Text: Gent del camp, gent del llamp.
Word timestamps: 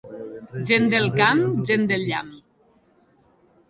Gent 0.69 0.87
del 0.93 1.05
camp, 1.19 1.45
gent 1.71 1.87
del 1.95 2.09
llamp. 2.09 2.35